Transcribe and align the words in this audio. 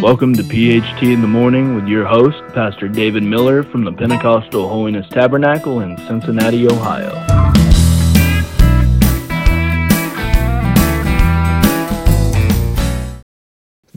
Welcome 0.00 0.34
to 0.34 0.44
PHT 0.44 1.12
in 1.12 1.22
the 1.22 1.26
Morning 1.26 1.74
with 1.74 1.88
your 1.88 2.06
host, 2.06 2.38
Pastor 2.54 2.86
David 2.86 3.24
Miller 3.24 3.64
from 3.64 3.82
the 3.82 3.92
Pentecostal 3.92 4.68
Holiness 4.68 5.08
Tabernacle 5.08 5.80
in 5.80 5.96
Cincinnati, 6.06 6.68
Ohio. 6.68 7.10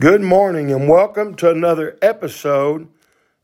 Good 0.00 0.22
morning 0.22 0.72
and 0.72 0.88
welcome 0.88 1.36
to 1.36 1.48
another 1.48 1.96
episode 2.02 2.88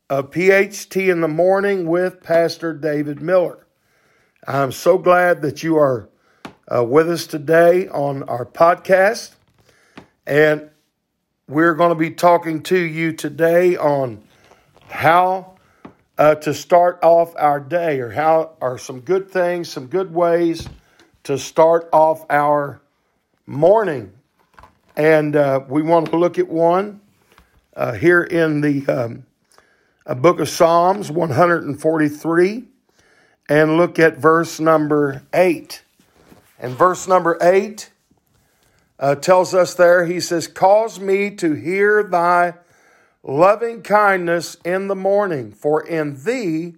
of 0.09 0.29
PHT 0.29 1.09
in 1.09 1.21
the 1.21 1.29
Morning 1.29 1.87
with 1.87 2.21
Pastor 2.21 2.73
David 2.73 3.21
Miller. 3.21 3.65
I'm 4.45 4.73
so 4.73 4.97
glad 4.97 5.41
that 5.43 5.63
you 5.63 5.77
are 5.77 6.09
uh, 6.67 6.83
with 6.83 7.09
us 7.09 7.25
today 7.25 7.87
on 7.87 8.23
our 8.23 8.45
podcast. 8.45 9.35
And 10.27 10.68
we're 11.49 11.73
going 11.73 11.89
to 11.89 11.95
be 11.95 12.11
talking 12.11 12.61
to 12.61 12.77
you 12.77 13.11
today 13.11 13.75
on 13.75 14.21
how 14.87 15.55
uh, 16.15 16.35
to 16.35 16.53
start 16.53 16.99
off 17.01 17.33
our 17.37 17.59
day, 17.59 17.99
or 18.01 18.11
how 18.11 18.51
are 18.61 18.77
some 18.77 18.99
good 18.99 19.31
things, 19.31 19.67
some 19.67 19.87
good 19.87 20.13
ways 20.13 20.69
to 21.23 21.39
start 21.39 21.89
off 21.91 22.23
our 22.29 22.79
morning. 23.47 24.13
And 24.95 25.35
uh, 25.35 25.61
we 25.67 25.81
want 25.81 26.11
to 26.11 26.17
look 26.17 26.37
at 26.37 26.47
one 26.47 27.01
uh, 27.75 27.93
here 27.93 28.21
in 28.21 28.61
the 28.61 28.85
um, 28.85 29.25
book 30.17 30.39
of 30.39 30.49
Psalms 30.49 31.09
143 31.09 32.63
and 33.49 33.77
look 33.77 33.97
at 33.97 34.17
verse 34.17 34.59
number 34.59 35.23
8. 35.33 35.81
And 36.59 36.73
verse 36.73 37.07
number 37.07 37.39
8 37.41 37.89
uh, 38.99 39.15
tells 39.15 39.53
us 39.53 39.73
there, 39.73 40.05
he 40.05 40.19
says, 40.19 40.47
Cause 40.47 40.99
me 40.99 41.31
to 41.31 41.53
hear 41.53 42.03
thy 42.03 42.55
loving 43.23 43.81
kindness 43.81 44.57
in 44.65 44.87
the 44.87 44.95
morning, 44.95 45.51
for 45.51 45.85
in 45.85 46.23
thee 46.23 46.75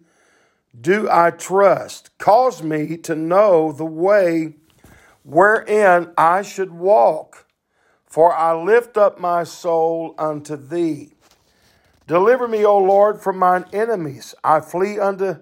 do 0.80 1.10
I 1.10 1.32
trust. 1.32 2.16
Cause 2.18 2.64
me 2.64 2.98
to 2.98 3.16
know 3.16 3.72
the 3.72 3.86
way 3.86 4.54
wherein 5.24 6.12
I 6.18 6.42
should 6.44 6.72
walk, 6.72 7.46
for 8.06 8.34
I 8.34 8.54
lift 8.54 8.98
up 8.98 9.20
my 9.20 9.44
soul 9.44 10.16
unto 10.18 10.56
thee. 10.56 11.14
Deliver 12.08 12.48
me, 12.48 12.66
O 12.66 12.78
Lord, 12.78 13.22
from 13.22 13.38
mine 13.38 13.66
enemies. 13.72 14.36
I 14.44 14.60
flee 14.60 15.00
unto 15.00 15.38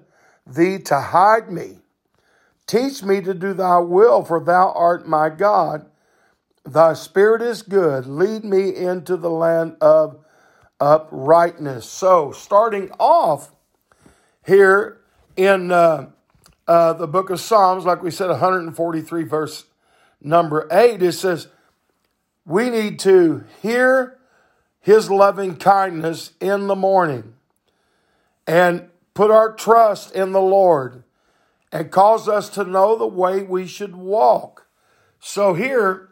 thee 0.46 0.78
to 0.80 1.00
hide 1.00 1.52
me. 1.52 1.80
Teach 2.68 3.02
me 3.02 3.22
to 3.22 3.34
do 3.34 3.54
thy 3.54 3.80
will, 3.80 4.24
for 4.24 4.40
thou 4.40 4.72
art 4.74 5.08
my 5.08 5.30
God. 5.30 5.86
Thy 6.66 6.94
spirit 6.94 7.42
is 7.42 7.62
good. 7.62 8.06
Lead 8.06 8.44
me 8.44 8.76
into 8.76 9.18
the 9.18 9.30
land 9.30 9.78
of 9.82 10.24
uprightness. 10.80 11.90
So, 11.90 12.32
starting 12.32 12.92
off 13.00 13.52
here 14.46 15.02
in 15.36 15.72
uh, 15.72 16.10
uh, 16.68 16.94
the 16.94 17.08
book 17.08 17.30
of 17.30 17.40
Psalms, 17.40 17.86
like 17.86 18.04
we 18.04 18.12
said, 18.12 18.30
143, 18.30 19.24
verse 19.24 19.66
number 20.22 20.68
8, 20.72 21.02
it 21.02 21.14
says, 21.14 21.48
We 22.46 22.70
need 22.70 23.00
to 23.00 23.44
hear 23.62 24.18
his 24.80 25.10
loving 25.10 25.56
kindness 25.58 26.34
in 26.40 26.68
the 26.68 26.76
morning 26.76 27.36
and 28.48 28.90
put 29.14 29.32
our 29.32 29.54
trust 29.54 30.14
in 30.16 30.32
the 30.32 30.42
Lord 30.42 31.04
and 31.72 31.92
cause 31.92 32.28
us 32.28 32.50
to 32.50 32.64
know 32.64 32.98
the 32.98 33.08
way 33.08 33.44
we 33.44 33.68
should 33.68 33.96
walk. 33.96 34.68
So, 35.20 35.54
here, 35.54 36.09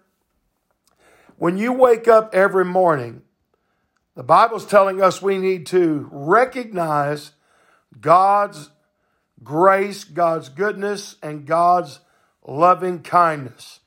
when 1.37 1.57
you 1.57 1.71
wake 1.71 2.07
up 2.07 2.33
every 2.33 2.65
morning, 2.65 3.21
the 4.15 4.23
Bible's 4.23 4.65
telling 4.65 5.01
us 5.01 5.21
we 5.21 5.37
need 5.37 5.67
to 5.67 6.09
recognize 6.11 7.31
God's 8.01 8.71
grace, 9.43 10.03
God's 10.03 10.49
goodness, 10.49 11.15
and 11.21 11.45
God's 11.45 11.99
loving 12.45 13.03
kindness. 13.03 13.81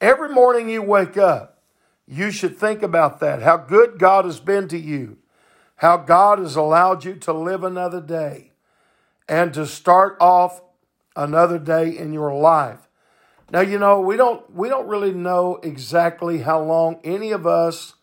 Every 0.00 0.28
morning 0.28 0.68
you 0.68 0.82
wake 0.82 1.16
up, 1.16 1.62
you 2.06 2.30
should 2.30 2.56
think 2.56 2.82
about 2.82 3.18
that. 3.20 3.42
How 3.42 3.56
good 3.56 3.98
God 3.98 4.24
has 4.24 4.38
been 4.38 4.68
to 4.68 4.78
you, 4.78 5.18
how 5.76 5.96
God 5.96 6.38
has 6.38 6.54
allowed 6.54 7.04
you 7.04 7.14
to 7.16 7.32
live 7.32 7.64
another 7.64 8.00
day 8.00 8.52
and 9.28 9.52
to 9.54 9.66
start 9.66 10.16
off 10.20 10.60
another 11.16 11.58
day 11.58 11.96
in 11.96 12.12
your 12.12 12.32
life. 12.34 12.88
Now 13.50 13.60
you 13.60 13.78
know 13.78 14.00
we 14.00 14.16
don't 14.16 14.52
we 14.54 14.68
don't 14.68 14.88
really 14.88 15.12
know 15.12 15.56
exactly 15.62 16.38
how 16.38 16.62
long 16.62 16.98
any 17.04 17.30
of 17.30 17.46
us 17.46 17.94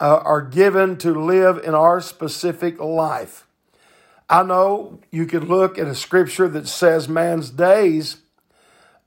uh, 0.00 0.20
are 0.24 0.42
given 0.42 0.96
to 0.98 1.12
live 1.12 1.58
in 1.58 1.74
our 1.74 2.00
specific 2.00 2.80
life. 2.80 3.46
I 4.28 4.42
know 4.42 5.00
you 5.10 5.26
could 5.26 5.44
look 5.44 5.78
at 5.78 5.86
a 5.86 5.94
scripture 5.94 6.48
that 6.48 6.66
says 6.66 7.08
man's 7.08 7.50
days 7.50 8.16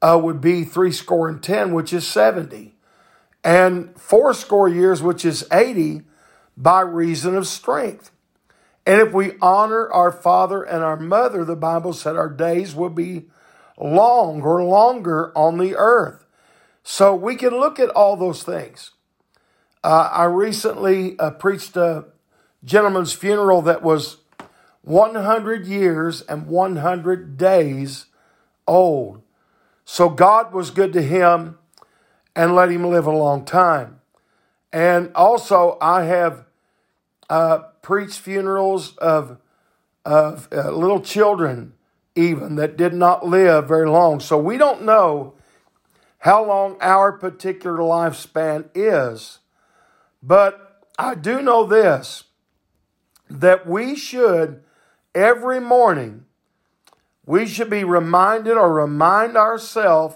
uh, 0.01 0.19
would 0.21 0.39
be 0.39 0.63
three 0.63 0.91
score 0.91 1.27
and 1.27 1.41
ten, 1.41 1.73
which 1.73 1.91
is 1.91 2.05
seventy, 2.05 2.75
and 3.43 3.99
four 3.99 4.33
score 4.33 4.69
years, 4.69 5.01
which 5.01 5.25
is 5.25 5.45
eighty, 5.51 6.03
by 6.55 6.81
reason 6.81 7.35
of 7.35 7.47
strength. 7.47 8.11
And 8.85 9.01
if 9.01 9.11
we 9.11 9.33
honor 9.41 9.91
our 9.91 10.11
father 10.11 10.63
and 10.63 10.83
our 10.83 10.95
mother, 10.97 11.43
the 11.43 11.57
Bible 11.57 11.93
said 11.93 12.15
our 12.15 12.29
days 12.29 12.73
will 12.73 12.89
be 12.89 13.25
long 13.77 14.41
or 14.41 14.63
longer 14.63 15.31
on 15.37 15.57
the 15.57 15.75
earth. 15.75 16.25
So 16.83 17.13
we 17.15 17.35
can 17.35 17.51
look 17.51 17.79
at 17.79 17.89
all 17.89 18.15
those 18.15 18.43
things. 18.43 18.91
Uh, 19.83 20.09
I 20.11 20.23
recently 20.25 21.17
uh, 21.19 21.31
preached 21.31 21.77
a 21.77 22.05
gentleman's 22.63 23.13
funeral 23.13 23.61
that 23.63 23.83
was 23.83 24.17
100 24.81 25.67
years 25.67 26.21
and 26.21 26.47
100 26.47 27.37
days 27.37 28.05
old. 28.65 29.21
So 29.85 30.09
God 30.09 30.53
was 30.53 30.71
good 30.71 30.93
to 30.93 31.01
him 31.01 31.57
and 32.35 32.55
let 32.55 32.71
him 32.71 32.85
live 32.85 33.05
a 33.05 33.11
long 33.11 33.45
time. 33.45 34.01
And 34.71 35.11
also, 35.15 35.77
I 35.81 36.03
have 36.03 36.45
uh, 37.29 37.59
preached 37.81 38.19
funerals 38.19 38.95
of, 38.97 39.37
of 40.05 40.47
uh, 40.51 40.71
little 40.71 41.01
children 41.01 41.73
even 42.17 42.55
that 42.55 42.77
did 42.77 42.93
not 42.93 43.25
live 43.25 43.67
very 43.67 43.89
long. 43.89 44.19
So 44.19 44.37
we 44.37 44.57
don't 44.57 44.83
know 44.83 45.35
how 46.19 46.43
long 46.43 46.77
our 46.81 47.11
particular 47.11 47.77
lifespan 47.77 48.69
is. 48.73 49.39
But 50.21 50.83
I 50.97 51.15
do 51.15 51.41
know 51.41 51.65
this 51.65 52.25
that 53.29 53.67
we 53.67 53.95
should 53.95 54.63
every 55.13 55.59
morning 55.59 56.25
we 57.27 57.45
should 57.45 57.69
be 57.69 57.83
reminded 57.83 58.53
or 58.53 58.73
remind 58.73 59.35
ourselves 59.35 60.15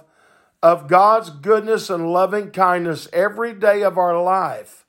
of 0.63 0.87
God's 0.87 1.29
goodness 1.29 1.89
and 1.89 2.13
loving 2.13 2.51
kindness 2.51 3.09
every 3.11 3.53
day 3.53 3.83
of 3.83 3.97
our 3.97 4.21
life. 4.23 4.85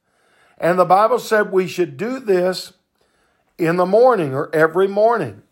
And 0.56 0.78
the 0.78 0.84
Bible 0.84 1.18
said 1.18 1.50
we 1.50 1.66
should 1.66 1.96
do 1.96 2.20
this 2.20 2.74
in 3.58 3.76
the 3.76 3.86
morning 3.86 4.34
or 4.34 4.54
every 4.54 4.86
morning. 4.86 5.42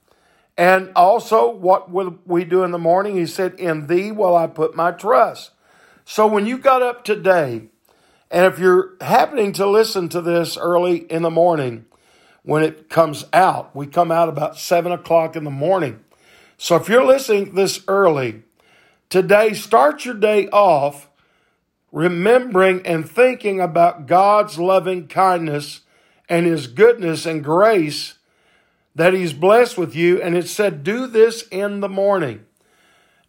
And 0.56 0.90
also, 0.94 1.50
what 1.50 1.90
will 1.90 2.18
we 2.26 2.44
do 2.44 2.64
in 2.64 2.70
the 2.70 2.78
morning? 2.78 3.16
He 3.16 3.26
said, 3.26 3.54
In 3.54 3.86
thee 3.86 4.12
will 4.12 4.36
I 4.36 4.46
put 4.46 4.76
my 4.76 4.90
trust. 4.90 5.52
So 6.04 6.26
when 6.26 6.46
you 6.46 6.58
got 6.58 6.82
up 6.82 7.04
today, 7.04 7.68
and 8.30 8.46
if 8.46 8.58
you're 8.58 8.94
happening 9.00 9.52
to 9.54 9.66
listen 9.66 10.08
to 10.10 10.20
this 10.20 10.56
early 10.56 10.98
in 10.98 11.22
the 11.22 11.30
morning, 11.30 11.86
when 12.42 12.62
it 12.62 12.88
comes 12.88 13.24
out, 13.32 13.74
we 13.74 13.86
come 13.86 14.10
out 14.10 14.28
about 14.28 14.58
seven 14.58 14.92
o'clock 14.92 15.36
in 15.36 15.44
the 15.44 15.50
morning. 15.50 16.00
So 16.58 16.76
if 16.76 16.88
you're 16.88 17.04
listening 17.04 17.54
this 17.54 17.82
early, 17.88 18.42
today, 19.08 19.54
start 19.54 20.04
your 20.04 20.14
day 20.14 20.48
off 20.48 21.08
remembering 21.92 22.86
and 22.86 23.08
thinking 23.08 23.60
about 23.60 24.06
God's 24.06 24.58
loving 24.58 25.08
kindness 25.08 25.80
and 26.28 26.46
His 26.46 26.66
goodness 26.66 27.26
and 27.26 27.42
grace 27.42 28.14
that 28.94 29.14
he's 29.14 29.32
blessed 29.32 29.78
with 29.78 29.94
you. 29.94 30.20
And 30.20 30.36
it 30.36 30.48
said, 30.48 30.82
do 30.82 31.06
this 31.06 31.46
in 31.48 31.80
the 31.80 31.88
morning. 31.88 32.44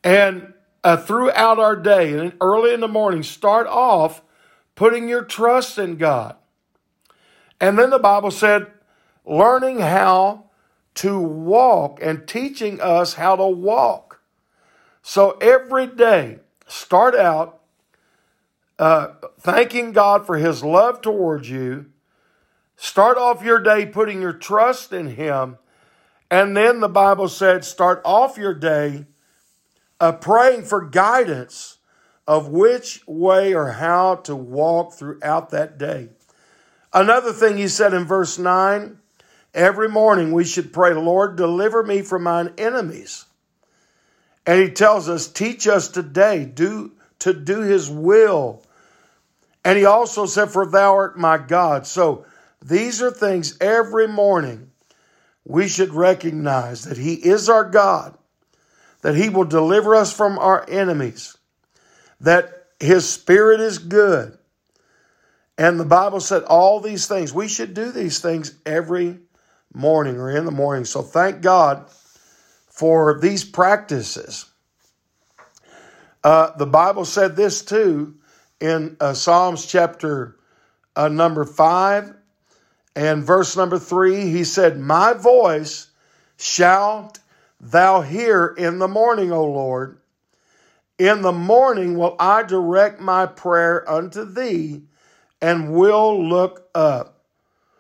And 0.04 0.54
uh, 0.84 0.98
throughout 0.98 1.60
our 1.60 1.76
day, 1.76 2.18
and 2.18 2.34
early 2.42 2.74
in 2.74 2.80
the 2.80 2.88
morning, 2.88 3.24
start 3.24 3.68
off 3.68 4.22
putting 4.76 5.08
your 5.08 5.24
trust 5.24 5.78
in 5.78 5.98
God. 5.98 6.36
And 7.60 7.78
then 7.78 7.92
the 7.92 8.00
Bible 8.00 8.32
said, 8.32 8.68
learning 9.26 9.80
how 9.80 10.46
to 10.96 11.20
walk 11.20 12.00
and 12.02 12.28
teaching 12.28 12.82
us 12.82 13.14
how 13.14 13.36
to 13.36 13.48
walk. 13.48 14.22
So 15.04 15.32
every 15.42 15.88
day, 15.88 16.40
start 16.68 17.16
out 17.16 17.60
uh, 18.80 19.10
thanking 19.40 19.92
God 19.92 20.26
for 20.26 20.38
His 20.38 20.64
love 20.64 21.02
towards 21.02 21.50
you 21.50 21.91
Start 22.82 23.20
off 23.20 23.44
your 23.44 23.60
day 23.60 23.86
putting 23.86 24.24
your 24.24 24.34
trust 24.34 24.92
in 24.92 25.06
Him. 25.06 25.60
And 26.32 26.58
then 26.58 26.80
the 26.80 26.90
Bible 26.90 27.30
said, 27.30 27.64
start 27.64 28.02
off 28.04 28.40
your 28.40 28.56
day 28.56 29.06
uh, 30.00 30.14
praying 30.14 30.64
for 30.64 30.82
guidance 30.82 31.78
of 32.28 32.48
which 32.48 33.04
way 33.06 33.54
or 33.54 33.74
how 33.74 34.16
to 34.16 34.36
walk 34.36 34.94
throughout 34.94 35.52
that 35.52 35.78
day. 35.78 36.10
Another 36.92 37.32
thing 37.32 37.56
he 37.56 37.68
said 37.68 37.94
in 37.94 38.06
verse 38.06 38.40
9 38.40 38.98
every 39.54 39.88
morning 39.88 40.32
we 40.32 40.44
should 40.44 40.74
pray, 40.74 40.96
Lord, 40.96 41.36
deliver 41.36 41.84
me 41.84 42.02
from 42.02 42.24
mine 42.24 42.52
enemies. 42.58 43.26
And 44.44 44.60
he 44.60 44.72
tells 44.72 45.08
us, 45.08 45.28
teach 45.28 45.68
us 45.68 45.88
today 45.88 46.46
do, 46.46 46.94
to 47.20 47.32
do 47.32 47.62
his 47.62 47.92
will. 47.92 48.64
And 49.64 49.78
he 49.78 49.86
also 49.86 50.26
said, 50.26 50.50
For 50.50 50.66
thou 50.66 50.96
art 50.96 51.20
my 51.20 51.38
God. 51.38 51.86
So 51.86 52.26
these 52.64 53.02
are 53.02 53.12
things 53.12 53.58
every 53.60 54.08
morning 54.08 54.72
we 55.44 55.68
should 55.68 55.94
recognize 55.94 56.84
that 56.84 56.98
he 56.98 57.14
is 57.14 57.50
our 57.50 57.66
God, 57.66 58.18
that 59.02 59.16
he 59.16 59.30
will 59.30 59.46
deliver 59.46 59.96
us 59.96 60.14
from 60.14 60.38
our 60.38 60.66
enemies, 60.70 61.38
that 62.20 62.68
his 62.80 63.10
spirit 63.10 63.60
is 63.60 63.80
good. 63.80 64.38
And 65.58 65.80
the 65.80 65.86
Bible 65.86 66.20
said 66.20 66.44
all 66.44 66.80
these 66.80 67.08
things. 67.08 67.34
We 67.34 67.48
should 67.48 67.74
do 67.74 67.92
these 67.92 68.20
things 68.20 68.56
every 68.66 69.20
morning 69.74 70.18
or 70.18 70.32
in 70.32 70.46
the 70.46 70.52
morning. 70.52 70.86
So 70.86 71.02
thank 71.02 71.42
God 71.42 71.90
for 72.68 73.20
these 73.20 73.44
practices. 73.44 74.46
Uh, 76.24 76.56
the 76.58 76.66
Bible 76.66 77.06
said 77.06 77.36
this 77.36 77.64
too 77.64 78.16
in 78.60 78.98
uh, 79.00 79.14
Psalms 79.14 79.66
chapter 79.66 80.38
uh, 80.96 81.08
number 81.08 81.46
five 81.46 82.14
and 82.96 83.24
verse 83.24 83.56
number 83.56 83.80
three. 83.80 84.30
He 84.32 84.44
said, 84.44 84.80
My 84.80 85.14
voice 85.14 85.88
shalt 86.38 87.20
thou 87.60 88.02
hear 88.02 88.48
in 88.58 88.80
the 88.80 88.88
morning, 88.88 89.32
O 89.32 89.46
Lord. 89.46 89.98
In 90.98 91.22
the 91.22 91.32
morning 91.32 91.98
will 91.98 92.16
I 92.20 92.44
direct 92.44 93.00
my 93.00 93.26
prayer 93.26 93.90
unto 93.90 94.24
thee 94.24 94.84
and 95.42 95.74
will 95.74 96.28
look 96.28 96.70
up. 96.76 97.24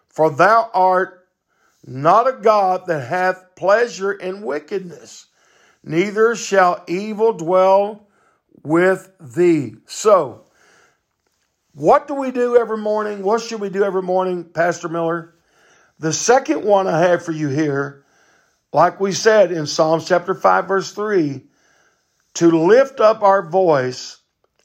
For 0.09 0.29
thou 0.29 0.69
art 0.73 1.27
not 1.85 2.27
a 2.27 2.33
God 2.33 2.87
that 2.87 3.07
hath 3.07 3.55
pleasure 3.55 4.11
in 4.11 4.41
wickedness, 4.41 5.27
neither 5.83 6.35
shall 6.35 6.83
evil 6.87 7.33
dwell 7.33 8.07
with 8.63 9.11
thee. 9.19 9.75
So, 9.85 10.45
what 11.73 12.07
do 12.07 12.15
we 12.15 12.31
do 12.31 12.57
every 12.57 12.77
morning? 12.77 13.23
What 13.23 13.41
should 13.41 13.61
we 13.61 13.69
do 13.69 13.83
every 13.83 14.01
morning, 14.01 14.43
Pastor 14.45 14.89
Miller? 14.89 15.35
The 15.99 16.13
second 16.13 16.63
one 16.63 16.87
I 16.87 16.99
have 16.99 17.23
for 17.23 17.31
you 17.31 17.47
here, 17.49 18.03
like 18.73 18.99
we 18.99 19.11
said 19.11 19.51
in 19.51 19.67
Psalms 19.67 20.07
chapter 20.07 20.33
5, 20.33 20.67
verse 20.67 20.91
3, 20.91 21.43
to 22.35 22.47
lift 22.65 22.99
up 22.99 23.23
our 23.23 23.47
voice 23.47 24.17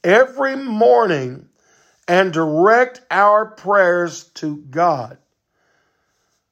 every 0.03 0.55
morning 0.55 1.49
and 2.07 2.33
direct 2.33 3.01
our 3.11 3.45
prayers 3.45 4.25
to 4.35 4.57
God. 4.57 5.17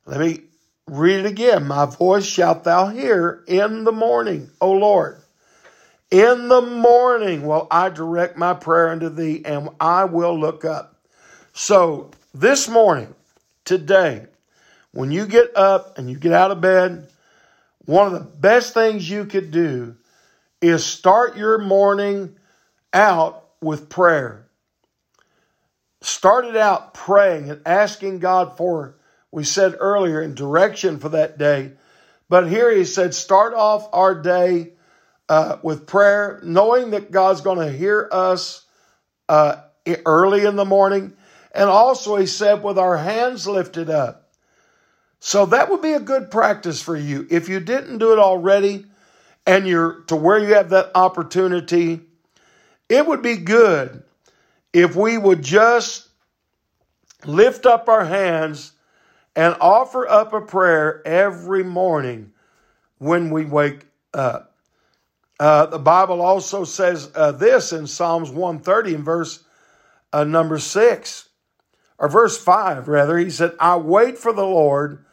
Let 0.05 0.19
me 0.19 0.41
Read 0.87 1.21
it 1.21 1.25
again. 1.25 1.67
My 1.67 1.85
voice 1.85 2.25
shalt 2.27 2.63
thou 2.63 2.87
hear 2.87 3.43
in 3.47 3.85
the 3.85 3.91
morning, 3.91 4.51
O 4.61 4.71
Lord. 4.71 5.19
In 6.15 6.47
the 6.47 6.62
morning 6.62 7.45
will 7.45 7.67
I 7.69 7.89
direct 7.89 8.38
my 8.38 8.53
prayer 8.53 8.88
unto 8.88 9.09
thee, 9.09 9.41
and 9.44 9.67
I 9.81 10.06
will 10.06 10.39
look 10.39 10.63
up. 10.63 10.95
So 11.51 12.09
this 12.33 12.69
morning, 12.69 13.13
today, 13.65 14.27
when 14.94 15.12
you 15.12 15.27
get 15.27 15.51
up 15.57 15.97
and 15.97 16.09
you 16.09 16.17
get 16.17 16.31
out 16.31 16.51
of 16.51 16.62
bed, 16.62 17.09
one 17.83 18.07
of 18.07 18.13
the 18.13 18.21
best 18.21 18.73
things 18.73 19.09
you 19.09 19.25
could 19.25 19.51
do 19.51 19.97
is 20.62 20.85
start 20.85 21.35
your 21.35 21.57
morning 21.57 22.38
out 22.94 23.50
with 23.59 23.89
prayer. 23.89 24.47
Start 26.00 26.45
it 26.45 26.56
out 26.56 26.94
praying 26.94 27.50
and 27.50 27.62
asking 27.65 28.19
God 28.19 28.56
for 28.56 28.95
we 29.31 29.44
said 29.44 29.75
earlier 29.77 30.21
in 30.21 30.33
direction 30.33 30.97
for 30.97 31.09
that 31.09 31.38
day. 31.38 31.73
But 32.29 32.47
here 32.47 32.73
he 32.73 32.85
said, 32.85 33.13
start 33.13 33.53
off 33.53 33.89
our 33.91 34.15
day 34.15 34.75
uh, 35.30 35.57
with 35.63 35.88
prayer, 35.88 36.39
knowing 36.44 36.92
that 36.92 37.12
God's 37.12 37.42
going 37.42 37.60
to 37.60 37.72
hear 37.72 38.07
us 38.12 38.66
uh, 39.30 39.57
early 40.06 40.45
in 40.45 40.56
the 40.56 40.66
morning. 40.66 41.13
And 41.54 41.69
also, 41.69 42.16
he 42.18 42.25
said, 42.25 42.63
with 42.63 42.77
our 42.77 42.98
hands 42.98 43.48
lifted 43.48 43.89
up. 43.89 44.33
So 45.19 45.48
that 45.48 45.72
would 45.72 45.81
be 45.81 45.94
a 45.94 46.00
good 46.00 46.30
practice 46.30 46.81
for 46.81 46.95
you. 46.95 47.25
If 47.31 47.50
you 47.50 47.60
didn't 47.60 47.98
do 47.98 48.13
it 48.13 48.19
already 48.19 48.86
and 49.48 49.68
you're 49.68 50.01
to 50.04 50.16
where 50.16 50.38
you 50.38 50.54
have 50.54 50.69
that 50.69 50.92
opportunity, 50.94 52.01
it 52.89 53.07
would 53.07 53.22
be 53.22 53.38
good 53.38 54.04
if 54.74 54.95
we 54.95 55.18
would 55.18 55.42
just 55.42 56.07
lift 57.25 57.66
up 57.66 57.89
our 57.89 58.06
hands 58.06 58.74
and 59.36 59.56
offer 59.60 60.07
up 60.07 60.33
a 60.33 60.42
prayer 60.42 61.01
every 61.07 61.63
morning 61.63 62.31
when 62.98 63.31
we 63.31 63.45
wake 63.45 63.86
up. 64.13 64.54
Uh, 65.39 65.65
the 65.65 65.79
Bible 65.79 66.21
also 66.21 66.63
says 66.63 67.11
uh, 67.15 67.31
this 67.31 67.73
in 67.73 67.87
Psalms 67.87 68.29
130 68.29 68.95
in 68.95 69.03
verse 69.03 69.43
uh, 70.13 70.23
number 70.23 70.57
6, 70.57 71.29
or 71.97 72.07
verse 72.07 72.37
5, 72.37 72.87
rather. 72.87 73.17
He 73.17 73.29
said, 73.29 73.51
I 73.59 73.75
wait 73.75 74.17
for 74.17 74.31
the 74.31 74.45
Lord, 74.45 75.03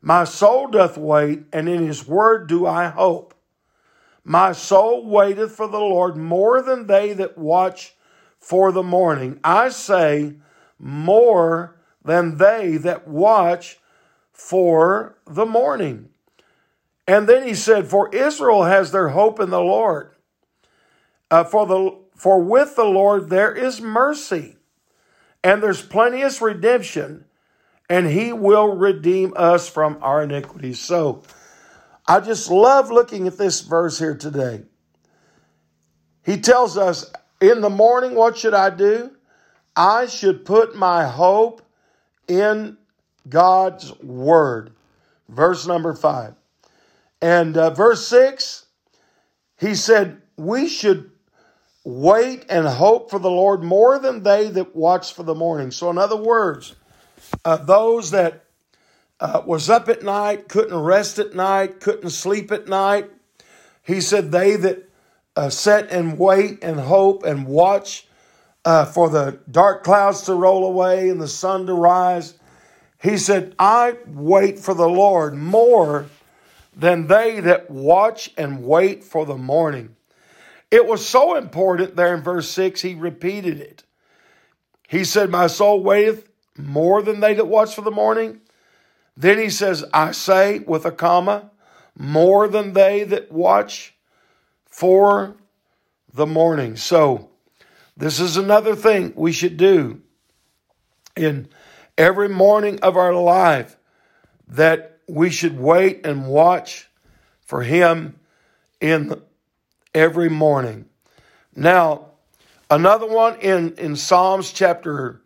my 0.00 0.24
soul 0.24 0.68
doth 0.68 0.96
wait, 0.96 1.42
and 1.52 1.68
in 1.68 1.86
his 1.86 2.06
word 2.06 2.48
do 2.48 2.66
I 2.66 2.88
hope. 2.88 3.34
My 4.24 4.52
soul 4.52 5.06
waiteth 5.06 5.52
for 5.52 5.68
the 5.68 5.78
Lord 5.78 6.16
more 6.16 6.62
than 6.62 6.86
they 6.86 7.12
that 7.12 7.36
watch 7.36 7.94
for 8.38 8.72
the 8.72 8.82
morning. 8.82 9.38
I 9.44 9.68
say, 9.68 10.36
more 10.78 11.76
than 12.04 12.38
they 12.38 12.76
that 12.78 13.06
watch 13.06 13.78
for 14.32 15.18
the 15.26 15.46
morning. 15.46 16.08
And 17.06 17.28
then 17.28 17.46
he 17.46 17.54
said, 17.54 17.88
For 17.88 18.14
Israel 18.14 18.64
has 18.64 18.90
their 18.90 19.08
hope 19.08 19.38
in 19.40 19.50
the 19.50 19.60
Lord. 19.60 20.10
Uh, 21.30 21.44
for, 21.44 21.66
the, 21.66 21.98
for 22.14 22.40
with 22.42 22.76
the 22.76 22.84
Lord 22.84 23.30
there 23.30 23.52
is 23.52 23.80
mercy, 23.80 24.56
and 25.42 25.62
there's 25.62 25.82
plenteous 25.82 26.40
redemption, 26.40 27.24
and 27.88 28.06
he 28.06 28.32
will 28.32 28.76
redeem 28.76 29.32
us 29.36 29.68
from 29.68 29.98
our 30.02 30.22
iniquities. 30.22 30.80
So 30.80 31.22
I 32.06 32.20
just 32.20 32.50
love 32.50 32.90
looking 32.90 33.26
at 33.26 33.38
this 33.38 33.60
verse 33.60 33.98
here 33.98 34.16
today. 34.16 34.62
He 36.24 36.38
tells 36.38 36.76
us, 36.76 37.10
In 37.40 37.60
the 37.60 37.70
morning, 37.70 38.14
what 38.14 38.36
should 38.36 38.54
I 38.54 38.70
do? 38.70 39.12
I 39.76 40.06
should 40.06 40.44
put 40.44 40.74
my 40.74 41.06
hope 41.06 41.62
in 42.26 42.78
God's 43.28 43.96
word. 44.00 44.72
Verse 45.28 45.66
number 45.66 45.92
five. 45.92 46.34
And 47.26 47.56
uh, 47.56 47.70
verse 47.70 48.06
six, 48.06 48.66
he 49.58 49.74
said, 49.74 50.22
We 50.36 50.68
should 50.68 51.10
wait 51.82 52.44
and 52.48 52.68
hope 52.68 53.10
for 53.10 53.18
the 53.18 53.28
Lord 53.28 53.64
more 53.64 53.98
than 53.98 54.22
they 54.22 54.46
that 54.50 54.76
watch 54.76 55.12
for 55.12 55.24
the 55.24 55.34
morning. 55.34 55.72
So, 55.72 55.90
in 55.90 55.98
other 55.98 56.14
words, 56.14 56.76
uh, 57.44 57.56
those 57.56 58.12
that 58.12 58.44
uh, 59.18 59.42
was 59.44 59.68
up 59.68 59.88
at 59.88 60.04
night, 60.04 60.48
couldn't 60.48 60.78
rest 60.78 61.18
at 61.18 61.34
night, 61.34 61.80
couldn't 61.80 62.10
sleep 62.10 62.52
at 62.52 62.68
night, 62.68 63.10
he 63.82 64.00
said, 64.00 64.30
They 64.30 64.54
that 64.54 64.88
uh, 65.34 65.50
sit 65.50 65.90
and 65.90 66.20
wait 66.20 66.62
and 66.62 66.78
hope 66.78 67.24
and 67.24 67.44
watch 67.44 68.06
uh, 68.64 68.84
for 68.84 69.10
the 69.10 69.40
dark 69.50 69.82
clouds 69.82 70.22
to 70.22 70.34
roll 70.34 70.64
away 70.64 71.08
and 71.08 71.20
the 71.20 71.26
sun 71.26 71.66
to 71.66 71.74
rise 71.74 72.34
he 73.02 73.18
said, 73.18 73.54
I 73.58 73.96
wait 74.06 74.58
for 74.58 74.74
the 74.74 74.88
Lord 74.88 75.34
more 75.34 76.06
than 76.76 77.06
they 77.06 77.40
that 77.40 77.70
watch 77.70 78.30
and 78.36 78.62
wait 78.62 79.02
for 79.02 79.24
the 79.24 79.36
morning. 79.36 79.96
It 80.70 80.86
was 80.86 81.06
so 81.06 81.34
important 81.34 81.96
there 81.96 82.14
in 82.14 82.22
verse 82.22 82.50
6, 82.50 82.82
he 82.82 82.94
repeated 82.94 83.58
it. 83.58 83.82
He 84.86 85.02
said, 85.02 85.30
My 85.30 85.46
soul 85.46 85.82
waiteth 85.82 86.28
more 86.58 87.02
than 87.02 87.20
they 87.20 87.34
that 87.34 87.46
watch 87.46 87.74
for 87.74 87.80
the 87.80 87.90
morning. 87.90 88.40
Then 89.16 89.38
he 89.38 89.48
says, 89.48 89.84
I 89.94 90.12
say, 90.12 90.58
with 90.58 90.84
a 90.84 90.92
comma, 90.92 91.50
more 91.96 92.46
than 92.46 92.74
they 92.74 93.04
that 93.04 93.32
watch 93.32 93.94
for 94.66 95.36
the 96.12 96.26
morning. 96.26 96.76
So, 96.76 97.30
this 97.96 98.20
is 98.20 98.36
another 98.36 98.76
thing 98.76 99.14
we 99.16 99.32
should 99.32 99.56
do 99.56 100.02
in 101.16 101.48
every 101.96 102.28
morning 102.28 102.78
of 102.80 102.96
our 102.96 103.14
life 103.14 103.78
that 104.48 104.95
we 105.08 105.30
should 105.30 105.58
wait 105.58 106.04
and 106.04 106.26
watch 106.26 106.88
for 107.40 107.62
Him 107.62 108.18
in 108.80 109.20
every 109.94 110.28
morning. 110.28 110.86
Now, 111.54 112.06
another 112.70 113.06
one 113.06 113.40
in, 113.40 113.74
in 113.76 113.96
Psalms 113.96 114.52
chapter 114.52 115.22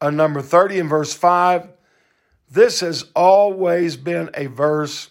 uh, 0.00 0.10
number 0.10 0.42
30 0.42 0.80
and 0.80 0.90
verse 0.90 1.14
5. 1.14 1.68
This 2.50 2.80
has 2.80 3.06
always 3.14 3.96
been 3.96 4.30
a 4.34 4.46
verse 4.46 5.10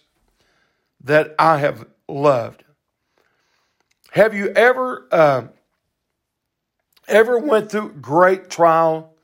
that 1.04 1.36
I 1.38 1.58
have 1.58 1.86
loved. 2.08 2.64
Have 4.12 4.34
you 4.34 4.50
ever 4.50 5.08
uh, 5.12 5.48
ever 7.08 7.40
went 7.40 7.72
through 7.72 7.94
great 7.94 8.50
trial, 8.50 9.16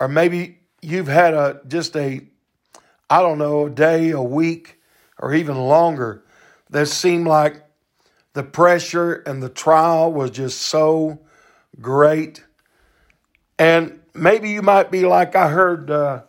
or 0.00 0.08
maybe 0.08 0.58
you've 0.82 1.08
had 1.08 1.34
a 1.34 1.60
just 1.68 1.96
a, 1.96 2.22
I 3.10 3.20
don't 3.20 3.38
know, 3.38 3.66
a 3.66 3.70
day, 3.70 4.10
a 4.10 4.22
week, 4.22 4.80
or 5.18 5.34
even 5.34 5.56
longer 5.56 6.24
that 6.70 6.86
seemed 6.86 7.26
like 7.26 7.62
the 8.32 8.42
pressure 8.42 9.14
and 9.26 9.42
the 9.42 9.48
trial 9.48 10.12
was 10.12 10.30
just 10.30 10.60
so 10.60 11.20
great. 11.80 12.44
And 13.58 14.00
maybe 14.12 14.50
you 14.50 14.62
might 14.62 14.90
be 14.90 15.06
like 15.06 15.36
I 15.36 15.48
heard 15.48 15.90
uh, 15.90 16.22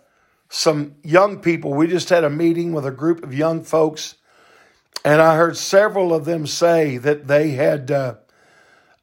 some 0.49 0.95
young 1.03 1.39
people. 1.39 1.73
We 1.73 1.87
just 1.87 2.09
had 2.09 2.23
a 2.23 2.29
meeting 2.29 2.73
with 2.73 2.85
a 2.85 2.91
group 2.91 3.23
of 3.23 3.33
young 3.33 3.63
folks, 3.63 4.15
and 5.03 5.21
I 5.21 5.35
heard 5.35 5.57
several 5.57 6.13
of 6.13 6.25
them 6.25 6.45
say 6.45 6.97
that 6.97 7.27
they 7.27 7.51
had 7.51 7.89
uh, 7.91 8.15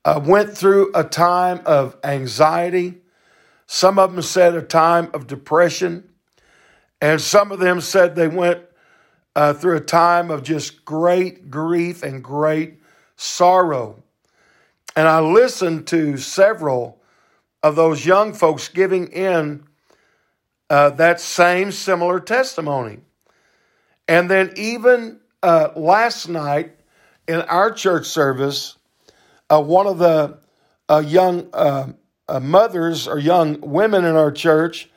uh, 0.04 0.20
went 0.24 0.56
through 0.56 0.92
a 0.94 1.04
time 1.04 1.60
of 1.66 1.96
anxiety. 2.04 2.98
Some 3.66 3.98
of 3.98 4.12
them 4.12 4.22
said 4.22 4.54
a 4.54 4.62
time 4.62 5.10
of 5.14 5.26
depression, 5.26 6.08
and 7.02 7.20
some 7.20 7.50
of 7.50 7.58
them 7.58 7.80
said 7.80 8.14
they 8.14 8.28
went 8.28 8.62
uh, 9.34 9.52
through 9.52 9.76
a 9.76 9.80
time 9.80 10.30
of 10.30 10.44
just 10.44 10.84
great 10.84 11.50
grief 11.50 12.04
and 12.04 12.22
great 12.22 12.78
sorrow. 13.16 14.00
And 14.94 15.08
I 15.08 15.18
listened 15.18 15.88
to 15.88 16.16
several 16.16 17.02
of 17.60 17.74
those 17.74 18.06
young 18.06 18.32
folks 18.32 18.68
giving 18.68 19.08
in 19.08 19.64
uh, 20.70 20.90
that 20.90 21.20
same 21.20 21.72
similar 21.72 22.20
testimony. 22.20 23.00
And 24.06 24.30
then, 24.30 24.52
even 24.54 25.18
uh, 25.42 25.70
last 25.74 26.28
night 26.28 26.76
in 27.26 27.40
our 27.42 27.72
church 27.72 28.06
service, 28.06 28.76
uh, 29.50 29.60
one 29.60 29.88
of 29.88 29.98
the 29.98 30.38
uh, 30.88 31.02
young 31.04 31.48
uh, 31.52 31.88
mothers 32.40 33.08
or 33.08 33.18
young 33.18 33.60
women 33.60 34.04
in 34.04 34.14
our 34.14 34.30
church 34.30 34.88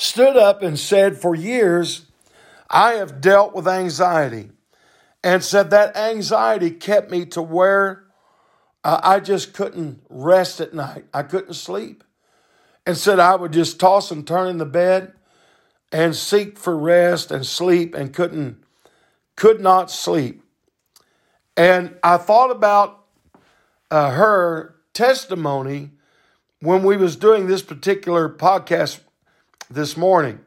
stood 0.00 0.34
up 0.34 0.62
and 0.62 0.78
said, 0.78 1.18
For 1.18 1.34
years, 1.34 2.06
I 2.70 2.92
have 2.94 3.20
dealt 3.20 3.54
with 3.54 3.68
anxiety 3.68 4.50
and 5.22 5.44
said 5.44 5.70
that 5.70 5.94
anxiety 5.94 6.70
kept 6.70 7.10
me 7.10 7.26
to 7.26 7.42
where 7.42 8.04
uh, 8.82 8.98
I 9.02 9.20
just 9.20 9.52
couldn't 9.52 10.02
rest 10.08 10.60
at 10.60 10.72
night. 10.72 11.04
I 11.12 11.22
couldn't 11.22 11.52
sleep. 11.52 12.02
And 12.86 12.96
said 12.96 13.18
I 13.18 13.36
would 13.36 13.52
just 13.52 13.78
toss 13.78 14.10
and 14.10 14.26
turn 14.26 14.48
in 14.48 14.56
the 14.56 14.64
bed 14.64 15.12
and 15.92 16.16
seek 16.16 16.58
for 16.58 16.76
rest 16.76 17.30
and 17.30 17.44
sleep 17.44 17.94
and 17.94 18.14
couldn't, 18.14 18.64
could 19.36 19.60
not 19.60 19.90
sleep. 19.90 20.42
And 21.58 21.96
I 22.02 22.16
thought 22.16 22.50
about 22.50 23.04
uh, 23.90 24.12
her 24.12 24.76
testimony 24.94 25.90
when 26.60 26.82
we 26.82 26.96
was 26.96 27.16
doing 27.16 27.46
this 27.46 27.62
particular 27.62 28.30
podcast 28.30 29.00
this 29.70 29.96
morning. 29.96 30.40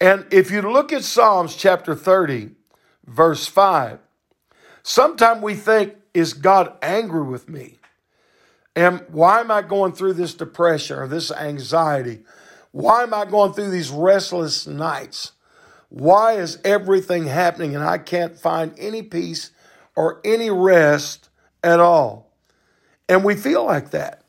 And 0.00 0.26
if 0.30 0.50
you 0.50 0.62
look 0.62 0.92
at 0.92 1.04
Psalms 1.04 1.56
chapter 1.56 1.94
30, 1.94 2.50
verse 3.06 3.46
5. 3.46 3.98
Sometimes 4.82 5.42
we 5.42 5.54
think, 5.54 5.94
is 6.14 6.32
God 6.32 6.72
angry 6.80 7.24
with 7.24 7.48
me? 7.48 7.78
And 8.74 9.04
why 9.08 9.40
am 9.40 9.50
I 9.50 9.62
going 9.62 9.92
through 9.92 10.14
this 10.14 10.34
depression 10.34 10.98
or 10.98 11.08
this 11.08 11.32
anxiety? 11.32 12.20
Why 12.72 13.02
am 13.02 13.14
I 13.14 13.24
going 13.24 13.52
through 13.52 13.70
these 13.70 13.90
restless 13.90 14.66
nights? 14.66 15.32
Why 15.88 16.34
is 16.34 16.58
everything 16.62 17.24
happening 17.24 17.74
and 17.74 17.84
I 17.84 17.98
can't 17.98 18.38
find 18.38 18.74
any 18.78 19.02
peace 19.02 19.50
or 19.94 20.20
any 20.24 20.50
rest 20.50 21.30
at 21.62 21.80
all? 21.80 22.30
And 23.08 23.24
we 23.24 23.34
feel 23.34 23.64
like 23.64 23.92
that. 23.92 24.22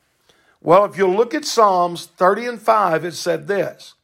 Well, 0.61 0.85
if 0.85 0.97
you 0.97 1.07
look 1.07 1.33
at 1.33 1.45
Psalms 1.45 2.05
30 2.05 2.45
and 2.45 2.61
5, 2.61 3.05
it 3.05 3.13
said 3.13 3.47
this 3.47 3.95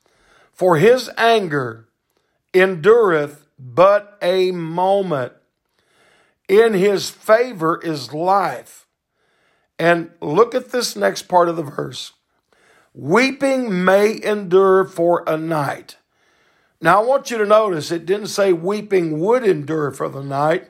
For 0.53 0.77
his 0.77 1.09
anger 1.17 1.89
endureth 2.53 3.47
but 3.57 4.17
a 4.21 4.51
moment. 4.51 5.33
In 6.47 6.73
his 6.73 7.09
favor 7.09 7.81
is 7.83 8.13
life. 8.13 8.87
And 9.79 10.11
look 10.21 10.53
at 10.53 10.71
this 10.71 10.95
next 10.95 11.23
part 11.23 11.49
of 11.49 11.55
the 11.55 11.63
verse. 11.63 12.13
Weeping 12.93 13.83
may 13.83 14.23
endure 14.23 14.85
for 14.85 15.23
a 15.25 15.37
night. 15.37 15.97
Now, 16.79 17.01
I 17.01 17.05
want 17.05 17.31
you 17.31 17.37
to 17.39 17.45
notice 17.45 17.91
it 17.91 18.05
didn't 18.05 18.27
say 18.27 18.53
weeping 18.53 19.19
would 19.19 19.43
endure 19.43 19.89
for 19.91 20.09
the 20.09 20.21
night, 20.21 20.69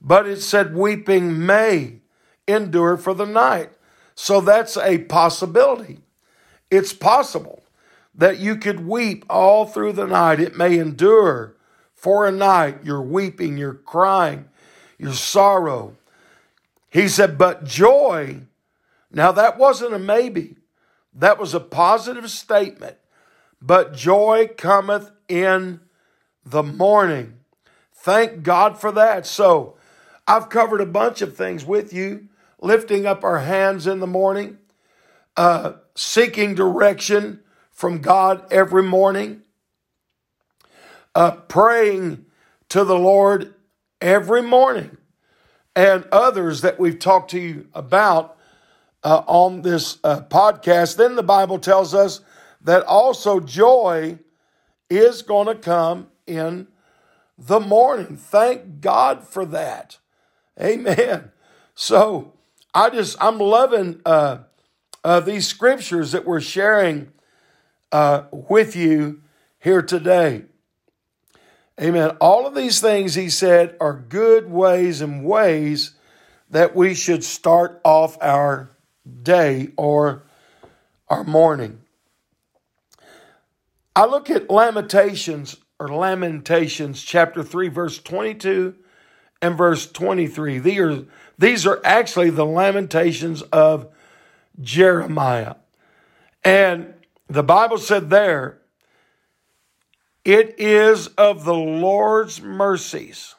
but 0.00 0.26
it 0.26 0.40
said 0.40 0.74
weeping 0.74 1.46
may 1.46 2.00
endure 2.48 2.96
for 2.96 3.14
the 3.14 3.26
night. 3.26 3.70
So 4.14 4.40
that's 4.40 4.76
a 4.76 4.98
possibility. 4.98 6.00
It's 6.70 6.92
possible 6.92 7.59
that 8.20 8.38
you 8.38 8.54
could 8.54 8.86
weep 8.86 9.24
all 9.30 9.64
through 9.64 9.94
the 9.94 10.06
night. 10.06 10.38
It 10.38 10.54
may 10.54 10.78
endure 10.78 11.56
for 11.94 12.26
a 12.26 12.30
night, 12.30 12.80
you're 12.84 13.00
weeping, 13.00 13.56
you're 13.56 13.72
crying, 13.72 14.44
your 14.98 15.14
sorrow. 15.14 15.96
He 16.90 17.08
said, 17.08 17.38
but 17.38 17.64
joy, 17.64 18.42
now 19.10 19.32
that 19.32 19.56
wasn't 19.56 19.94
a 19.94 19.98
maybe, 19.98 20.56
that 21.14 21.38
was 21.38 21.54
a 21.54 21.60
positive 21.60 22.30
statement. 22.30 22.98
But 23.62 23.94
joy 23.94 24.50
cometh 24.54 25.10
in 25.26 25.80
the 26.44 26.62
morning. 26.62 27.38
Thank 27.94 28.42
God 28.42 28.78
for 28.78 28.92
that. 28.92 29.26
So 29.26 29.78
I've 30.28 30.50
covered 30.50 30.82
a 30.82 30.86
bunch 30.86 31.22
of 31.22 31.34
things 31.34 31.64
with 31.64 31.90
you 31.94 32.28
lifting 32.60 33.06
up 33.06 33.24
our 33.24 33.38
hands 33.40 33.86
in 33.86 34.00
the 34.00 34.06
morning, 34.06 34.58
uh, 35.38 35.72
seeking 35.94 36.54
direction 36.54 37.40
from 37.80 38.02
God 38.02 38.44
every 38.52 38.82
morning, 38.82 39.40
uh, 41.14 41.30
praying 41.30 42.26
to 42.68 42.84
the 42.84 42.98
Lord 42.98 43.54
every 44.02 44.42
morning, 44.42 44.98
and 45.74 46.04
others 46.12 46.60
that 46.60 46.78
we've 46.78 46.98
talked 46.98 47.30
to 47.30 47.40
you 47.40 47.68
about 47.72 48.36
uh, 49.02 49.22
on 49.26 49.62
this 49.62 49.96
uh, 50.04 50.20
podcast. 50.20 50.98
Then 50.98 51.16
the 51.16 51.22
Bible 51.22 51.58
tells 51.58 51.94
us 51.94 52.20
that 52.60 52.82
also 52.82 53.40
joy 53.40 54.18
is 54.90 55.22
going 55.22 55.46
to 55.46 55.54
come 55.54 56.08
in 56.26 56.68
the 57.38 57.60
morning. 57.60 58.14
Thank 58.18 58.82
God 58.82 59.26
for 59.26 59.46
that. 59.46 59.96
Amen. 60.60 61.32
So 61.74 62.34
I 62.74 62.90
just, 62.90 63.16
I'm 63.22 63.38
loving 63.38 64.02
uh, 64.04 64.40
uh, 65.02 65.20
these 65.20 65.48
scriptures 65.48 66.12
that 66.12 66.26
we're 66.26 66.42
sharing 66.42 67.12
uh, 67.92 68.24
with 68.32 68.76
you 68.76 69.22
here 69.58 69.82
today. 69.82 70.44
Amen. 71.80 72.10
All 72.20 72.46
of 72.46 72.54
these 72.54 72.80
things, 72.80 73.14
he 73.14 73.30
said, 73.30 73.76
are 73.80 73.94
good 73.94 74.50
ways 74.50 75.00
and 75.00 75.24
ways 75.24 75.94
that 76.50 76.76
we 76.76 76.94
should 76.94 77.24
start 77.24 77.80
off 77.84 78.18
our 78.20 78.70
day 79.22 79.70
or 79.76 80.24
our 81.08 81.24
morning. 81.24 81.80
I 83.96 84.06
look 84.06 84.30
at 84.30 84.50
Lamentations 84.50 85.56
or 85.78 85.88
Lamentations 85.88 87.02
chapter 87.02 87.42
3, 87.42 87.68
verse 87.68 87.98
22 87.98 88.74
and 89.40 89.56
verse 89.56 89.90
23. 89.90 90.58
These 90.58 90.78
are, 90.78 91.04
these 91.38 91.66
are 91.66 91.80
actually 91.82 92.30
the 92.30 92.46
Lamentations 92.46 93.42
of 93.42 93.88
Jeremiah. 94.60 95.54
And 96.44 96.94
the 97.30 97.44
Bible 97.44 97.78
said 97.78 98.10
there, 98.10 98.60
it 100.24 100.56
is 100.58 101.06
of 101.08 101.44
the 101.44 101.54
Lord's 101.54 102.42
mercies 102.42 103.36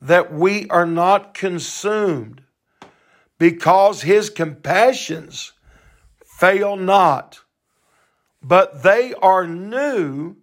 that 0.00 0.32
we 0.32 0.68
are 0.70 0.86
not 0.86 1.34
consumed 1.34 2.42
because 3.36 4.02
his 4.02 4.30
compassions 4.30 5.52
fail 6.24 6.76
not, 6.76 7.40
but 8.40 8.84
they 8.84 9.12
are 9.14 9.46
new 9.46 10.36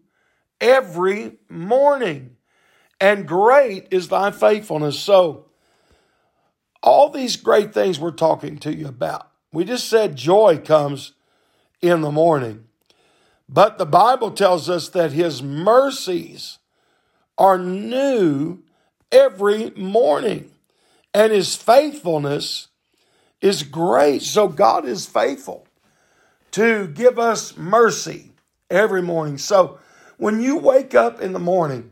every 0.60 1.38
morning. 1.50 2.36
And 3.00 3.28
great 3.28 3.88
is 3.92 4.10
thy 4.10 4.32
faithfulness. 4.32 5.00
So, 5.00 5.46
all 6.84 7.10
these 7.10 7.38
great 7.38 7.74
things 7.74 8.00
we're 8.00 8.12
talking 8.12 8.58
to 8.60 8.76
you 8.76 8.88
about, 8.88 9.32
we 9.54 9.64
just 9.64 9.90
said 9.90 10.16
joy 10.16 10.58
comes 10.64 11.14
in 11.82 12.02
the 12.02 12.12
morning. 12.12 12.66
But 13.50 13.78
the 13.78 13.86
Bible 13.86 14.32
tells 14.32 14.70
us 14.70 14.90
that 14.90 15.12
his 15.12 15.42
mercies 15.42 16.58
are 17.38 17.58
new 17.58 18.64
every 19.12 19.72
morning, 19.72 20.52
and 21.14 21.32
his 21.32 21.56
faithfulness 21.56 22.68
is 23.42 23.64
great. 23.64 24.22
So 24.22 24.48
God 24.48 24.86
is 24.86 25.06
faithful 25.06 25.68
to 26.52 26.88
give 26.88 27.20
us 27.20 27.56
mercy 27.56 28.32
every 28.70 29.02
morning. 29.02 29.38
So 29.38 29.80
when 30.18 30.42
you 30.42 30.58
wake 30.58 30.96
up 30.96 31.22
in 31.22 31.34
the 31.34 31.40
morning, 31.40 31.92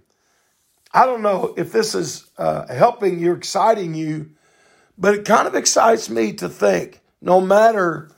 I 0.91 1.05
don't 1.05 1.21
know 1.21 1.53
if 1.57 1.71
this 1.71 1.93
is 1.93 2.29
uh, 2.37 2.67
helping 2.73 3.19
you, 3.19 3.33
exciting 3.33 3.93
you, 3.93 4.31
but 4.97 5.13
it 5.13 5.25
kind 5.25 5.47
of 5.47 5.55
excites 5.55 6.09
me 6.09 6.33
to 6.33 6.49
think 6.49 7.01
no 7.21 7.41
matter 7.41 8.09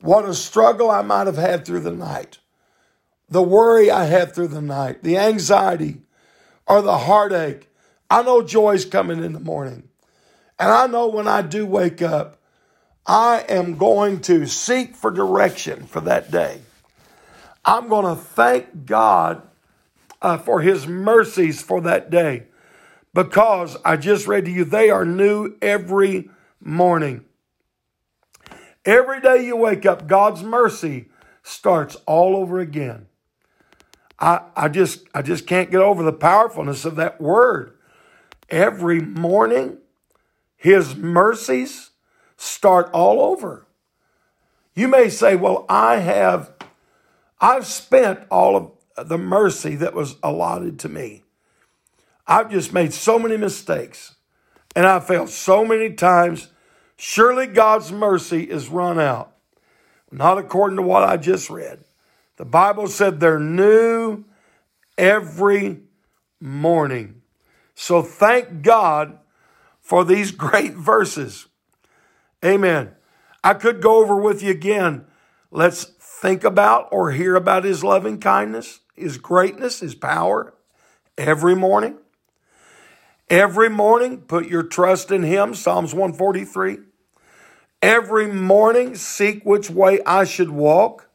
what 0.00 0.28
a 0.28 0.34
struggle 0.34 0.90
I 0.90 1.02
might 1.02 1.26
have 1.26 1.36
had 1.36 1.64
through 1.64 1.80
the 1.80 1.92
night, 1.92 2.38
the 3.28 3.42
worry 3.42 3.90
I 3.90 4.04
had 4.04 4.34
through 4.34 4.48
the 4.48 4.62
night, 4.62 5.02
the 5.02 5.18
anxiety 5.18 6.02
or 6.66 6.82
the 6.82 6.98
heartache. 6.98 7.68
I 8.10 8.22
know 8.22 8.42
joy's 8.42 8.84
coming 8.84 9.22
in 9.22 9.32
the 9.32 9.40
morning. 9.40 9.88
And 10.58 10.70
I 10.70 10.86
know 10.86 11.08
when 11.08 11.28
I 11.28 11.42
do 11.42 11.66
wake 11.66 12.02
up, 12.02 12.40
I 13.06 13.44
am 13.48 13.76
going 13.76 14.20
to 14.22 14.46
seek 14.46 14.94
for 14.94 15.10
direction 15.10 15.86
for 15.86 16.00
that 16.02 16.30
day. 16.30 16.60
I'm 17.64 17.88
going 17.88 18.04
to 18.04 18.20
thank 18.20 18.86
God 18.86 19.42
uh, 20.20 20.38
for 20.38 20.60
his 20.60 20.86
mercies 20.86 21.62
for 21.62 21.80
that 21.82 22.10
day 22.10 22.44
because 23.14 23.76
I 23.84 23.96
just 23.96 24.26
read 24.26 24.44
to 24.44 24.50
you, 24.50 24.64
they 24.64 24.90
are 24.90 25.04
new 25.04 25.56
every 25.62 26.28
morning. 26.60 27.24
Every 28.88 29.20
day 29.20 29.44
you 29.44 29.54
wake 29.54 29.84
up, 29.84 30.06
God's 30.06 30.42
mercy 30.42 31.10
starts 31.42 31.94
all 32.06 32.34
over 32.34 32.58
again. 32.58 33.06
I, 34.18 34.40
I 34.56 34.70
just 34.70 35.06
I 35.14 35.20
just 35.20 35.46
can't 35.46 35.70
get 35.70 35.82
over 35.82 36.02
the 36.02 36.10
powerfulness 36.10 36.86
of 36.86 36.96
that 36.96 37.20
word. 37.20 37.76
Every 38.48 39.00
morning, 39.00 39.76
his 40.56 40.96
mercies 40.96 41.90
start 42.38 42.88
all 42.94 43.20
over. 43.20 43.66
You 44.74 44.88
may 44.88 45.10
say, 45.10 45.36
well, 45.36 45.66
I 45.68 45.96
have 45.96 46.54
I've 47.42 47.66
spent 47.66 48.20
all 48.30 48.56
of 48.96 49.06
the 49.06 49.18
mercy 49.18 49.74
that 49.76 49.92
was 49.92 50.16
allotted 50.22 50.78
to 50.78 50.88
me. 50.88 51.24
I've 52.26 52.50
just 52.50 52.72
made 52.72 52.94
so 52.94 53.18
many 53.18 53.36
mistakes 53.36 54.14
and 54.74 54.86
I 54.86 54.98
failed 55.00 55.28
so 55.28 55.62
many 55.66 55.92
times. 55.92 56.48
Surely 56.98 57.46
God's 57.46 57.92
mercy 57.92 58.42
is 58.42 58.68
run 58.68 58.98
out. 58.98 59.32
Not 60.10 60.36
according 60.36 60.76
to 60.76 60.82
what 60.82 61.04
I 61.04 61.16
just 61.16 61.48
read. 61.48 61.84
The 62.36 62.44
Bible 62.44 62.88
said 62.88 63.20
they're 63.20 63.38
new 63.38 64.24
every 64.96 65.78
morning. 66.40 67.22
So 67.76 68.02
thank 68.02 68.62
God 68.62 69.18
for 69.80 70.04
these 70.04 70.30
great 70.32 70.74
verses. 70.74 71.46
Amen. 72.44 72.90
I 73.44 73.54
could 73.54 73.80
go 73.80 74.02
over 74.02 74.16
with 74.16 74.42
you 74.42 74.50
again. 74.50 75.04
Let's 75.52 75.84
think 75.84 76.42
about 76.42 76.88
or 76.90 77.12
hear 77.12 77.36
about 77.36 77.62
his 77.62 77.84
loving 77.84 78.18
kindness, 78.18 78.80
his 78.96 79.18
greatness, 79.18 79.80
his 79.80 79.94
power 79.94 80.52
every 81.16 81.54
morning. 81.54 81.98
Every 83.30 83.68
morning, 83.68 84.22
put 84.22 84.48
your 84.48 84.62
trust 84.64 85.10
in 85.10 85.22
him, 85.22 85.54
Psalms 85.54 85.94
143. 85.94 86.78
Every 87.80 88.26
morning, 88.26 88.96
seek 88.96 89.44
which 89.44 89.70
way 89.70 90.00
I 90.04 90.24
should 90.24 90.50
walk. 90.50 91.08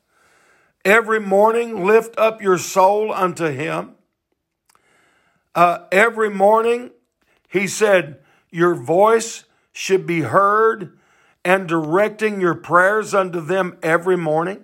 Every 0.86 1.20
morning, 1.20 1.86
lift 1.86 2.18
up 2.18 2.42
your 2.42 2.58
soul 2.58 3.12
unto 3.14 3.48
him. 3.48 3.96
Uh, 5.56 5.80
every 5.92 6.30
morning, 6.30 6.92
he 7.48 7.68
said, 7.68 8.20
Your 8.50 8.76
voice 8.76 9.44
should 9.72 10.06
be 10.06 10.22
heard 10.22 10.98
and 11.46 11.68
directing 11.68 12.40
your 12.40 12.56
prayers 12.56 13.14
unto 13.14 13.42
them 13.42 13.78
every 13.84 14.18
morning. 14.18 14.64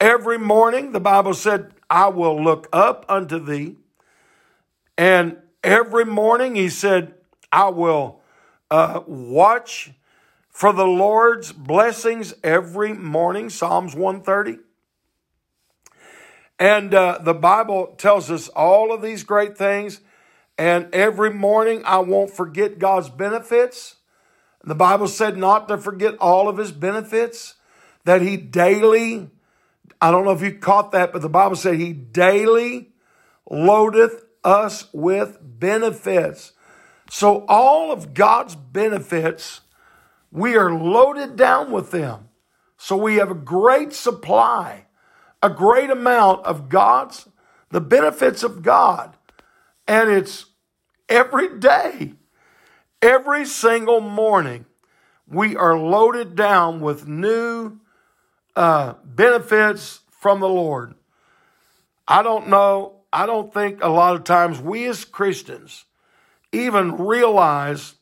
Every 0.00 0.38
morning, 0.38 0.92
the 0.92 1.00
Bible 1.00 1.34
said, 1.34 1.72
I 1.90 2.08
will 2.08 2.42
look 2.42 2.68
up 2.72 3.06
unto 3.08 3.38
thee. 3.38 3.76
And 4.96 5.38
every 5.64 6.04
morning, 6.04 6.54
he 6.54 6.68
said, 6.68 7.14
I 7.50 7.68
will 7.70 8.20
uh, 8.70 9.00
watch 9.06 9.90
for 10.58 10.72
the 10.72 10.84
Lord's 10.84 11.52
blessings 11.52 12.34
every 12.42 12.92
morning, 12.92 13.48
Psalms 13.48 13.94
130. 13.94 14.58
And 16.58 16.92
uh, 16.92 17.20
the 17.22 17.32
Bible 17.32 17.94
tells 17.96 18.28
us 18.28 18.48
all 18.48 18.92
of 18.92 19.00
these 19.00 19.22
great 19.22 19.56
things. 19.56 20.00
And 20.58 20.92
every 20.92 21.32
morning, 21.32 21.82
I 21.84 21.98
won't 21.98 22.32
forget 22.32 22.80
God's 22.80 23.08
benefits. 23.08 23.98
The 24.64 24.74
Bible 24.74 25.06
said 25.06 25.36
not 25.36 25.68
to 25.68 25.78
forget 25.78 26.16
all 26.18 26.48
of 26.48 26.56
his 26.56 26.72
benefits, 26.72 27.54
that 28.02 28.20
he 28.20 28.36
daily, 28.36 29.30
I 30.02 30.10
don't 30.10 30.24
know 30.24 30.32
if 30.32 30.42
you 30.42 30.58
caught 30.58 30.90
that, 30.90 31.12
but 31.12 31.22
the 31.22 31.28
Bible 31.28 31.54
said 31.54 31.76
he 31.76 31.92
daily 31.92 32.90
loadeth 33.48 34.24
us 34.42 34.92
with 34.92 35.38
benefits. 35.40 36.50
So 37.10 37.44
all 37.46 37.92
of 37.92 38.12
God's 38.12 38.56
benefits 38.56 39.60
we 40.30 40.56
are 40.56 40.72
loaded 40.72 41.36
down 41.36 41.70
with 41.70 41.90
them. 41.90 42.28
So 42.76 42.96
we 42.96 43.16
have 43.16 43.30
a 43.30 43.34
great 43.34 43.92
supply, 43.92 44.86
a 45.42 45.50
great 45.50 45.90
amount 45.90 46.44
of 46.44 46.68
God's, 46.68 47.28
the 47.70 47.80
benefits 47.80 48.42
of 48.42 48.62
God. 48.62 49.16
And 49.86 50.10
it's 50.10 50.46
every 51.08 51.58
day, 51.58 52.12
every 53.02 53.44
single 53.46 54.00
morning, 54.00 54.66
we 55.26 55.56
are 55.56 55.78
loaded 55.78 56.36
down 56.36 56.80
with 56.80 57.08
new 57.08 57.80
uh, 58.56 58.94
benefits 59.04 60.00
from 60.10 60.40
the 60.40 60.48
Lord. 60.48 60.94
I 62.06 62.22
don't 62.22 62.48
know, 62.48 63.02
I 63.12 63.26
don't 63.26 63.52
think 63.52 63.82
a 63.82 63.88
lot 63.88 64.16
of 64.16 64.24
times 64.24 64.60
we 64.60 64.86
as 64.86 65.04
Christians 65.04 65.84
even 66.52 66.96
realize 66.96 67.94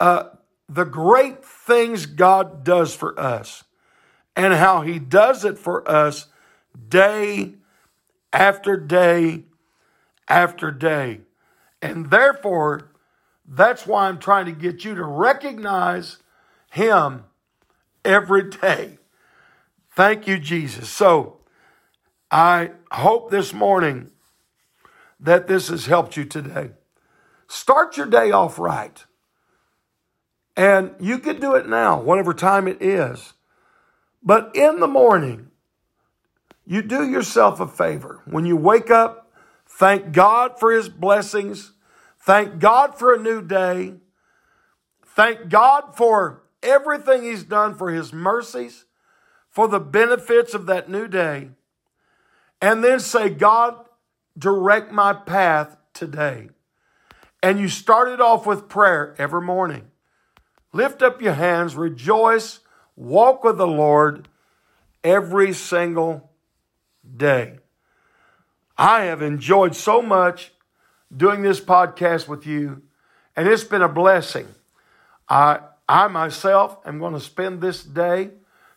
uh, 0.00 0.24
the 0.68 0.84
great 0.84 1.44
things 1.44 2.06
God 2.06 2.64
does 2.64 2.94
for 2.94 3.18
us 3.18 3.64
and 4.34 4.54
how 4.54 4.82
He 4.82 4.98
does 4.98 5.44
it 5.44 5.58
for 5.58 5.88
us 5.88 6.26
day 6.88 7.54
after 8.32 8.76
day 8.76 9.44
after 10.28 10.70
day. 10.70 11.20
And 11.80 12.10
therefore, 12.10 12.90
that's 13.46 13.86
why 13.86 14.08
I'm 14.08 14.18
trying 14.18 14.46
to 14.46 14.52
get 14.52 14.84
you 14.84 14.94
to 14.94 15.04
recognize 15.04 16.18
Him 16.70 17.24
every 18.04 18.50
day. 18.50 18.98
Thank 19.90 20.26
you, 20.26 20.38
Jesus. 20.38 20.90
So 20.90 21.38
I 22.30 22.72
hope 22.90 23.30
this 23.30 23.52
morning 23.52 24.10
that 25.18 25.46
this 25.46 25.68
has 25.68 25.86
helped 25.86 26.16
you 26.16 26.24
today. 26.24 26.70
Start 27.48 27.96
your 27.96 28.06
day 28.06 28.30
off 28.30 28.58
right. 28.58 29.04
And 30.56 30.94
you 30.98 31.18
can 31.18 31.38
do 31.38 31.54
it 31.54 31.68
now, 31.68 32.00
whatever 32.00 32.32
time 32.32 32.66
it 32.66 32.80
is. 32.80 33.34
But 34.22 34.56
in 34.56 34.80
the 34.80 34.88
morning, 34.88 35.50
you 36.64 36.82
do 36.82 37.08
yourself 37.08 37.60
a 37.60 37.66
favor. 37.66 38.22
When 38.24 38.46
you 38.46 38.56
wake 38.56 38.90
up, 38.90 39.30
thank 39.66 40.12
God 40.12 40.58
for 40.58 40.72
his 40.72 40.88
blessings. 40.88 41.72
Thank 42.18 42.58
God 42.58 42.98
for 42.98 43.14
a 43.14 43.22
new 43.22 43.42
day. 43.42 43.94
Thank 45.04 45.48
God 45.48 45.96
for 45.96 46.42
everything 46.62 47.22
he's 47.22 47.44
done 47.44 47.74
for 47.74 47.90
his 47.90 48.12
mercies, 48.12 48.84
for 49.50 49.68
the 49.68 49.78
benefits 49.78 50.54
of 50.54 50.66
that 50.66 50.90
new 50.90 51.06
day. 51.06 51.50
And 52.60 52.82
then 52.82 52.98
say, 52.98 53.28
God, 53.28 53.76
direct 54.36 54.90
my 54.90 55.12
path 55.12 55.76
today. 55.92 56.48
And 57.42 57.60
you 57.60 57.68
start 57.68 58.08
it 58.08 58.20
off 58.20 58.46
with 58.46 58.68
prayer 58.68 59.14
every 59.18 59.42
morning. 59.42 59.90
Lift 60.72 61.02
up 61.02 61.22
your 61.22 61.34
hands, 61.34 61.74
rejoice, 61.74 62.60
walk 62.96 63.44
with 63.44 63.58
the 63.58 63.66
Lord 63.66 64.28
every 65.02 65.52
single 65.52 66.30
day. 67.16 67.58
I 68.76 69.04
have 69.04 69.22
enjoyed 69.22 69.74
so 69.74 70.02
much 70.02 70.52
doing 71.14 71.42
this 71.42 71.60
podcast 71.60 72.28
with 72.28 72.46
you, 72.46 72.82
and 73.34 73.48
it's 73.48 73.64
been 73.64 73.82
a 73.82 73.88
blessing. 73.88 74.48
I, 75.28 75.60
I 75.88 76.08
myself 76.08 76.78
am 76.84 76.98
going 76.98 77.14
to 77.14 77.20
spend 77.20 77.60
this 77.60 77.82
day 77.82 78.30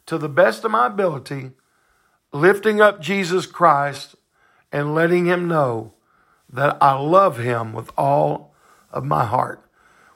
to 0.05 0.17
the 0.17 0.29
best 0.29 0.63
of 0.63 0.71
my 0.71 0.87
ability 0.87 1.51
lifting 2.31 2.79
up 2.79 3.01
Jesus 3.01 3.45
Christ 3.45 4.15
and 4.71 4.95
letting 4.95 5.25
him 5.25 5.47
know 5.47 5.93
that 6.51 6.77
I 6.81 6.93
love 6.99 7.37
him 7.37 7.73
with 7.73 7.91
all 7.97 8.53
of 8.91 9.03
my 9.03 9.25
heart. 9.25 9.63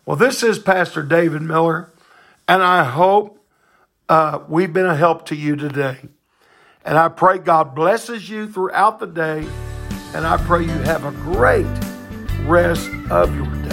Well, 0.06 0.18
this 0.18 0.44
is 0.44 0.60
Pastor 0.60 1.02
David 1.02 1.44
Miller, 1.44 1.89
and 2.46 2.62
I 2.62 2.84
hope 2.84 3.39
uh, 4.10 4.39
we've 4.50 4.74
been 4.74 4.86
a 4.86 4.98
help 4.98 5.28
to 5.28 5.36
you 5.36 5.56
today. 5.56 5.98
And 6.84 6.98
I 6.98 7.08
pray 7.08 7.38
God 7.38 7.74
blesses 7.74 8.30
you 8.30 8.50
throughout 8.50 9.00
the 9.00 9.06
day, 9.06 9.48
and 10.13 10.28
I 10.28 10.36
pray 10.44 10.63
you 10.63 10.68
have 10.68 11.06
a 11.06 11.12
great 11.12 11.66
rest 12.42 12.89
of 13.10 13.34
your 13.34 13.50
day. 13.63 13.73